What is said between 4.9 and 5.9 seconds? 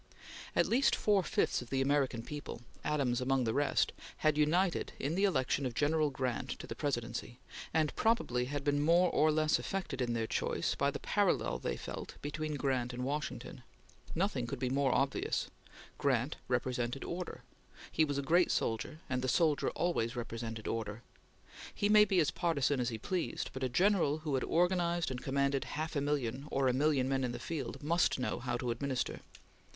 in the election of